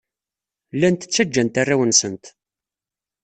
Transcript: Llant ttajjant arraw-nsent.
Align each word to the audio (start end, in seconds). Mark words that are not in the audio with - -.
Llant 0.75 1.01
ttajjant 1.07 1.59
arraw-nsent. 1.61 2.25